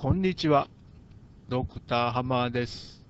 [0.00, 0.66] こんにちは。
[1.50, 3.04] ドクターハマーです。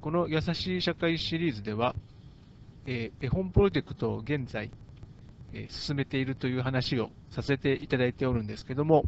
[0.00, 1.94] この優しい社会シリーズでは、
[2.86, 4.70] 絵本プロジェクトを現在、
[5.68, 9.04] 進めているという話をさせていただいておるんですけども、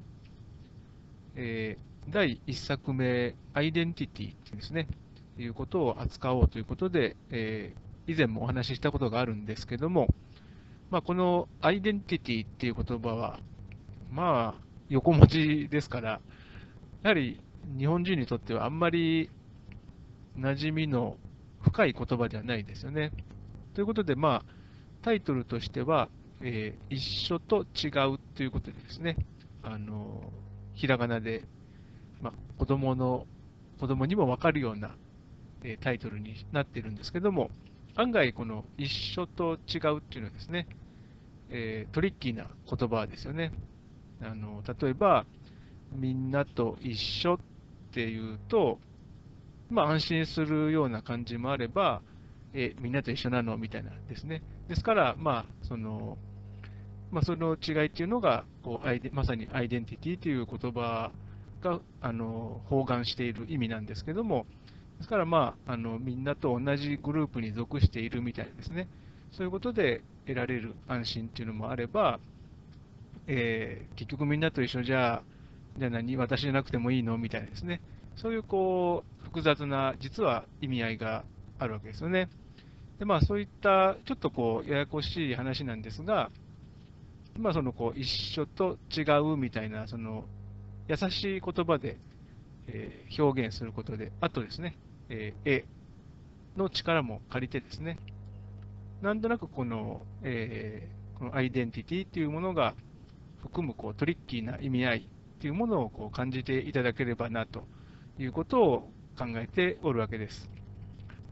[2.10, 4.88] 第1作目、アイデンティティですね、
[5.38, 7.16] いうことを扱おうということで、
[8.06, 10.14] 以前もお話ししたことがあるんですけども、
[10.90, 13.40] まあ、このアイデンティティっていう言葉は、
[14.10, 16.22] まあ、横文字ですから、
[17.02, 17.40] やはり
[17.78, 19.30] 日本人にとってはあんまり
[20.38, 21.18] 馴染みの
[21.60, 23.12] 深い言葉ではないですよね。
[23.74, 24.54] ということで、まあ、
[25.02, 29.16] タイトルとしては、えー一緒と違うということでですね、
[29.62, 30.32] あの、
[30.74, 31.48] ひらがなで、
[32.20, 33.26] まあ、子供の、
[33.78, 34.96] 子供にもわかるような、
[35.62, 37.50] えータイトルになっているんですけども、
[37.96, 40.68] 案外この一緒と違うっていうのはですね、
[41.50, 43.52] えートリッキーな言葉ですよね。
[44.22, 45.24] あの例えば、
[45.92, 47.38] みんなと一緒っ
[47.92, 48.78] ていうと、
[49.70, 52.02] まあ、安心するような感じもあれば、
[52.52, 54.42] えみんなと一緒なのみたいなですね。
[54.68, 56.18] ですから、まあ、その、
[57.10, 61.10] まあ、その違いっていうのが、こうアイデまさにアイデンティティという言葉
[61.60, 64.46] が、あの、包含している意味なんですけども、
[64.98, 68.88] ですから、まあ、あの、みんなと同じグループに属しているみたいですね。
[69.32, 72.20] そういうことで得られる安心っていうのもあれば、
[73.32, 75.22] えー結局みんなと一緒じゃあ、
[75.78, 77.16] じゃ何、私じゃなくてもいいの？
[77.16, 77.80] みたいなですね。
[78.16, 81.24] そういうこう、複雑な、実は意味合いが
[81.60, 82.28] あるわけですよね。
[82.98, 86.30] で、まあそういった、ちょっとこう、ややこしい話なんですが、
[87.38, 90.24] まあそのこう、一緒と違うみたいな、その、
[90.88, 91.98] 優しい言葉で、
[92.66, 94.76] えー表現することで、あとですね、
[95.08, 95.64] えー絵
[96.56, 97.96] の力も借りてですね、
[99.02, 102.74] なんとなくこの、えーこのアイデンティティっていうものが
[103.40, 107.64] 含むこうトリッキーな意味合いっていうものをこう感じていただければなと
[108.18, 110.50] いうことを考えておるわけです。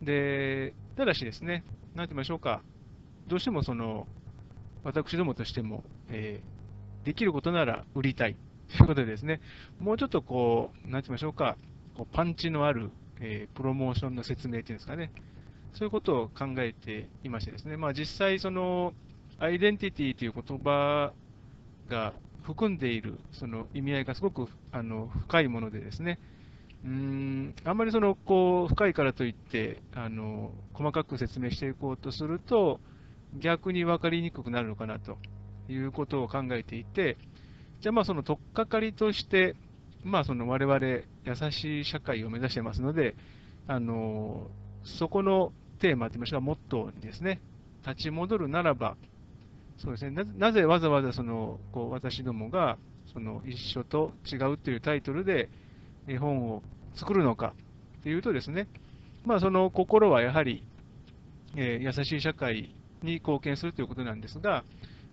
[0.02, 2.62] で、ただしですね、なんて言いましょうか、
[3.26, 4.06] どうしてもその、
[4.84, 6.58] 私どもとしても、えー
[7.04, 8.36] できることなら売りたい
[8.76, 9.40] ということでですね、
[9.78, 11.56] もうちょっとこう、なんて言いましょうか、
[11.96, 12.90] こうパンチのある、
[13.20, 15.10] えープロモーションの説明っていうんですかね、
[15.72, 18.92] そういうことを考えていましてですね、まあ、実際、その
[19.38, 21.12] アイデンティティという言葉
[21.88, 22.12] が
[22.42, 26.18] 含んでいるその意味合いがすごくあの深いものでですね、
[26.84, 32.80] うんあんまりそのこう深いからといってあの細かく説明していこうとすると、
[33.38, 35.18] 逆に分かりにくくなるのかなと
[35.68, 37.16] いうことを考えていて、
[37.80, 39.56] じゃあまあその取っかかりとして、
[40.04, 41.04] まあその我々優
[41.50, 43.16] しい社会を目指してますので、
[43.66, 44.48] あの
[44.84, 47.40] そこのテーマといいましょうか、モットーにですね、
[47.86, 48.96] 立ち戻るならば、
[49.78, 52.78] そうですね、ななぜわざわざそのこう私どもが
[53.12, 55.48] その一緒と違うというタイトルで
[56.08, 56.62] 絵本を
[56.94, 57.54] 作るのか
[58.00, 58.66] っていうとですね、
[59.24, 60.64] まあその心はやはり、
[61.56, 64.64] えー優しい社会に貢献するということなんですが、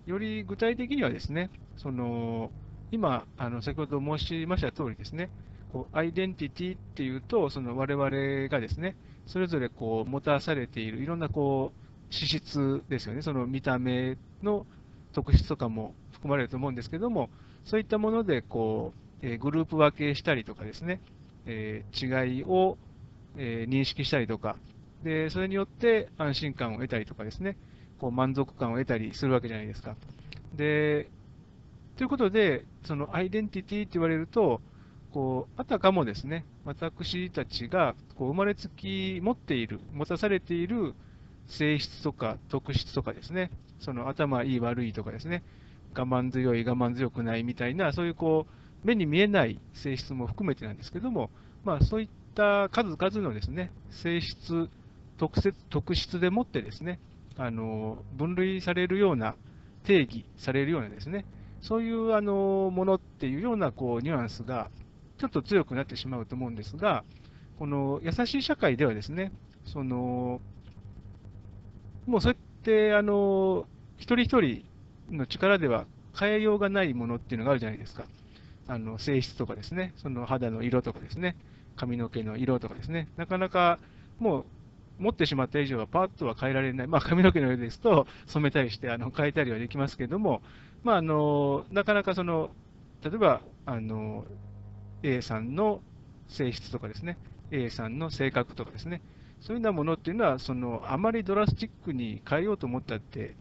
[0.06, 2.50] より具体的にはですね、その
[2.92, 5.30] 今、あの先ほど申しました通りですね、
[5.72, 8.10] こうアイデンティティっていうと、その我々
[8.50, 8.96] がですね、
[9.28, 14.66] それぞれこう持たされているいろんなこう資質ですよね、その見た目の
[15.14, 17.30] 特質とかも含まれると思うんですけども、
[17.64, 21.02] そういったものでこう、えーグループ分けしたりとかですね、
[21.46, 22.78] えー違いを、
[23.38, 24.56] えー認識したりとか、
[25.04, 27.58] で、それによって安心感を得たりとかですね、
[28.00, 29.96] こう満足感を得たりするわけじゃないですか。
[30.56, 31.10] で、
[31.98, 34.62] ということで、そのアイデンティティって言われると、
[35.12, 40.94] こうあたかもですね、私たちがこう生まれつき持っている、持たされている
[41.48, 45.44] 性質とか特質とかですね、その頭いい悪いとかですね、
[45.96, 48.48] 我慢強い、我慢強くないみたいな、そういうこ
[48.84, 51.30] う目に見えない性質も含めてなんですけども、
[51.64, 54.70] まあ、そういった数々のですね、性質、
[55.18, 57.00] 特質特質でもってですね、
[57.38, 59.36] あの分類されるような、
[59.84, 61.26] 定義されるようなですね、
[61.62, 64.70] そういうあのものっていうようなこうニュアンスが
[65.18, 67.04] ちょっと強くなってしまうと思うんですが、
[67.58, 69.32] この優しい社会ではですね、
[69.66, 70.42] その
[72.06, 73.68] もうそうやってあの
[73.98, 74.66] 一人一人
[75.16, 75.86] の力では
[76.18, 78.06] 変えようがないものっていうのがあるじゃないですか。
[78.68, 81.36] あの性質とかですね、その肌の色とかですね、
[81.76, 83.80] 髪の毛の色とかですね、なかなか
[84.18, 84.46] もう
[84.98, 90.42] 持ってしまった以上はパッとは変えられない、まあ、髪の毛の色ですと染めたりしてあの変えたりはできますけども、
[90.84, 92.50] まあ、あのなかなかその
[93.04, 94.26] 例えばあの
[95.04, 95.82] A さんの
[96.30, 97.18] 性質とかですね、
[97.52, 99.02] A さんの性格とかですね、
[99.42, 103.36] そういうようなものっていうのは、そのあまりドラスチックに変えようと思ったって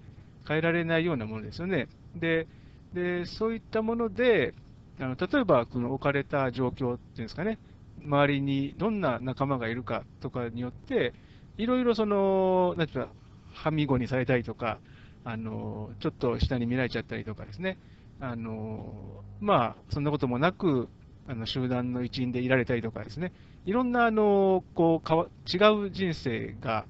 [0.46, 1.88] 変えられないようなものですよね。
[2.14, 2.46] で、
[2.92, 4.54] でそういったもので、
[5.00, 7.58] あの例えば、この置かれた状況っていうんですかね、
[8.04, 11.14] 周りにどんな仲間がいるかとかによって、
[11.56, 13.10] いろいろその、なんていうか、
[13.52, 14.78] はみごにされたりとか、
[15.24, 17.78] あのちょっと下に見られちゃったりとかですね、
[18.20, 20.88] あのまあ、そんなこともなく、
[21.26, 23.32] あの集団の一員でいられたりとかですね、
[23.64, 25.56] いろんなあのこうかわ違
[25.86, 26.84] う人生が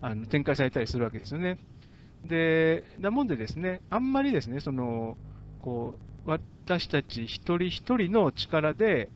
[0.00, 1.58] あの展開されたりするわけですよね。
[2.24, 5.16] で、なもんでですね、あんまりですね、その
[5.60, 5.94] こ
[6.26, 9.08] う私たち一人一人の力で、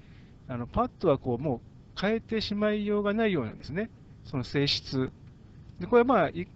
[0.48, 1.60] あのパッとはこうも
[1.96, 3.90] う変えてしまいようがないようなんですね、
[4.24, 5.10] その性質。
[5.78, 6.48] でこれはまあい、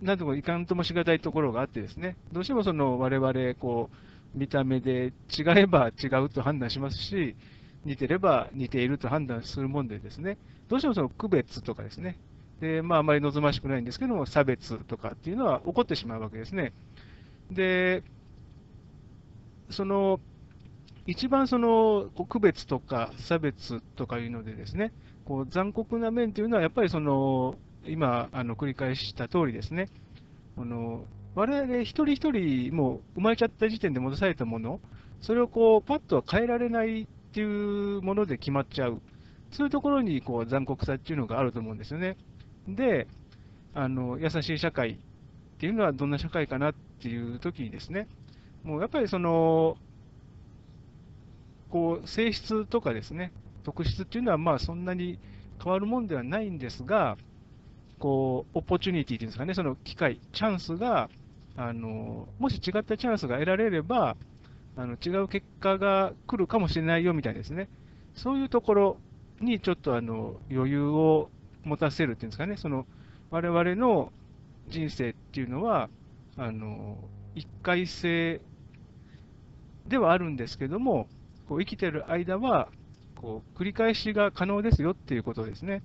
[0.00, 3.90] なんともいかんともしがたいところがあってですね、どうしてもその我々こ
[4.34, 7.36] う見た目で違えば違うと判断しますし、
[7.84, 10.38] 似てれば似ていると判断するもんでですね、
[10.68, 12.18] どうしてもその区別とかですね、
[12.60, 16.72] でまあ、あまり望ましくないんですけども、差別とかっていうのは起こってしまうわけですね。
[17.50, 18.02] で、
[19.70, 20.20] その
[21.06, 24.92] 一番その区別とか差別とかいうのでですね、
[25.24, 27.54] こう残酷な面というのは、やっぱりその
[27.86, 29.88] 今あの繰り返した通りですね、
[30.58, 31.04] あの
[31.34, 34.80] 我々一人一人、もう生まれちゃった時点で戻されたもの、
[35.20, 39.00] それをこうパッとは変えられないっていうもので決まっちゃう、
[39.50, 42.16] そういうところにこう残酷さっていうのがあると思うんですよね。
[42.66, 43.06] で、
[43.74, 44.96] あの優しい社会っ
[45.58, 48.08] ていうのはどんな社会かなっていう時にですね、
[48.64, 49.76] もうやっぱりその、
[51.70, 53.32] こう性質とかですね、
[53.64, 55.18] 特質っていうのはまあそんなに
[55.62, 57.16] 変わるもんではないんですが、
[57.98, 61.10] こう、オポチュニティっていうんですかね、その機会、チャンスが、
[61.56, 64.16] あのもし違ったチャンスが得られれば、
[64.78, 67.68] あの違う結果が来るかもしれないよみたいですね。
[68.14, 68.96] そういうところ
[69.40, 71.30] にちょっとあの余裕を
[71.64, 72.86] 持たせるっていうんですかね、その
[73.30, 74.12] 我々の
[74.68, 75.90] 人生っていうのは、
[76.36, 76.96] あの
[77.34, 78.40] 一回性
[79.88, 81.08] ではあるんですけども、
[81.48, 82.68] こう生きてる間は
[83.16, 85.82] こう繰り返しが可能ですよっていうことですね。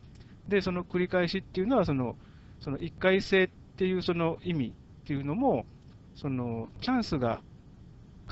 [0.47, 2.15] で、その繰り返しっていうのは、その
[2.59, 4.71] その一回性っていうその意味っ
[5.07, 5.65] ていうのも、
[6.13, 7.41] そのチャンスが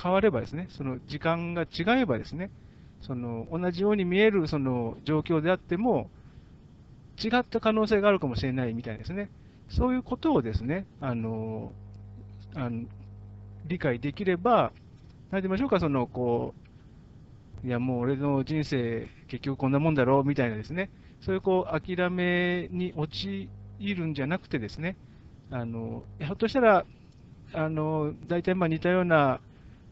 [0.00, 2.50] 変わればですね、その時間が違えばですね、
[3.00, 6.10] その同じように見えるその状況であっても、
[7.22, 9.30] 違った可能性があるかもしれないみたいですね。
[9.68, 11.72] そういうことをですね、あの
[12.54, 12.84] あの
[13.66, 14.72] 理解できれば、
[15.30, 16.54] なんて言いましょうか、そのこ
[17.64, 20.90] う、いやもう俺の人生、結局こんなもんだろうみたいなですね、
[21.20, 23.48] そういうこう諦めに陥
[23.80, 24.96] るんじゃなくてですね、
[25.50, 26.84] あのひょっとしたら、
[27.54, 29.40] あの大体まあ似たような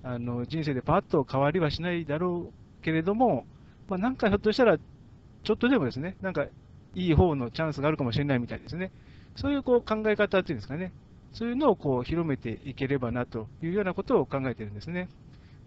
[0.02, 3.47] あの人生でパッと変わりはしないだろうけれども、
[3.88, 6.47] まあ、なんかひょっとしたら、ちょっとでもですね、なんか
[6.94, 8.93] いい方のチャンスがあるかもしれないみたいですね。
[9.37, 10.93] そういうこう考え方っていうんですかね、
[11.32, 15.08] そういうのをこう広めていければなというようなことを考えてるんですね。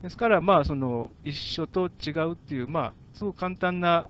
[0.01, 4.07] ですから、まあ、その一緒と違うっていう、まあ、すごく簡単な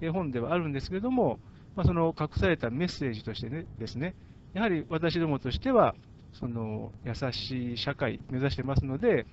[0.00, 1.38] 絵本ではあるんですけれども、
[1.76, 4.14] まあ、その隠されたメッセージとしてねですね、
[4.54, 5.94] やはり私どもとしては、
[6.32, 9.26] その優しい社会目指してますので、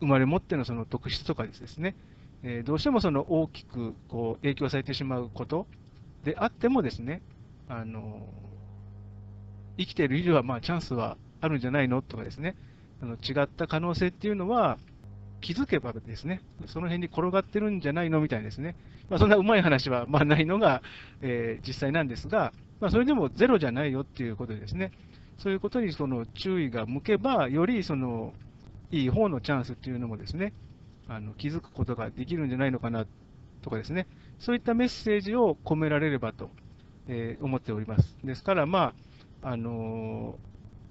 [0.00, 1.94] 生まれ持ってのその特質とかですね、
[2.42, 5.66] えー、どうしてもその大きくこう影響されてしまうこと
[6.24, 7.22] であってもですね、
[7.68, 8.26] あの
[9.76, 12.56] 生きている以上はまあチャンスはあるんじゃないのとかですね、
[13.02, 14.78] あの違った可能性っていうのは、
[15.40, 18.74] 気づけばですね、その辺に転がってるんじゃないのみたいですね、
[19.08, 20.82] まあ、そんなうまい話はまあないのが、
[21.22, 24.92] えー、実際なんですが、まあ、それでもゼロじゃないよっていうことでですね、
[25.38, 28.32] そういうことにその注意が向けば、よりその
[28.90, 30.52] いい方のチャンスっていうのもですね、
[31.08, 33.06] あの気づくことができるんじゃないのかな
[33.62, 34.06] とかですね、
[34.38, 36.50] そういったメッセージを込められればと、
[37.06, 38.16] えー、思っております。
[38.24, 38.94] ですから、ま
[39.42, 40.38] あ、あの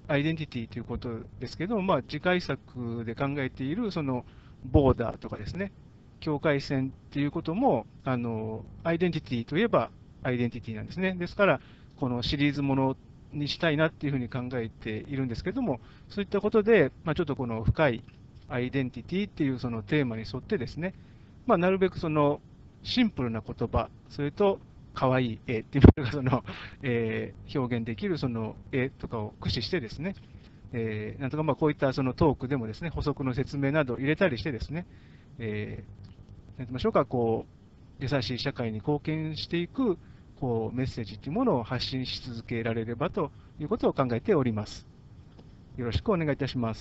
[0.06, 4.24] アイデンティティということですけど、まあ、次回作で考えているその
[4.64, 5.72] ボーダーとかですね、
[6.20, 9.90] 境界線っていうことも、あのアイデンティティといえば
[10.22, 11.14] アイデンティティなんですね。
[11.14, 11.60] ですから、
[11.96, 12.96] このシリーズもの
[13.32, 18.04] にしたいなっていうふうに考えているんですけれども、そういったことで、まあ、ちょっとこの深い
[18.48, 20.94] アイデンティティっていうそのテーマに沿ってですね、
[21.46, 22.40] まあ、なるべくその
[22.82, 24.60] シンプルな言葉、それと
[24.94, 26.44] 可愛い絵っていうのがその、
[26.82, 30.14] えー、表現できるその絵とかを駆使してですね、
[30.72, 34.86] えー、なんとかまあこういったそのトークでもですね、補足の説明などを入れたりしてですね、
[35.38, 37.46] えー、なんて言いましょうか、こ
[38.00, 39.98] う、優しい社会に貢献していく
[40.40, 44.86] こうメッセージというものを発信し続けられればということを考えております。
[45.76, 46.76] よろしくお願いいたします。